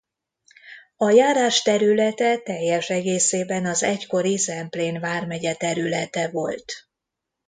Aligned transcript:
A 0.97 1.09
járás 1.09 1.61
területe 1.61 2.37
teljes 2.37 2.89
egészéban 2.89 3.65
az 3.65 3.83
egykori 3.83 4.35
Zemplén 4.37 4.99
vármegye 4.99 5.55
területe 5.55 6.29
volt. 6.29 6.65